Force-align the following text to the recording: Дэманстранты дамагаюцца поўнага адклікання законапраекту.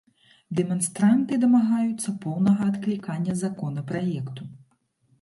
Дэманстранты 0.59 1.33
дамагаюцца 1.43 2.15
поўнага 2.25 2.63
адклікання 2.73 3.33
законапраекту. 3.47 4.53